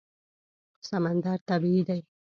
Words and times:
سمندر 0.89 1.37
طبیعي 1.49 1.81
دی. 1.87 2.01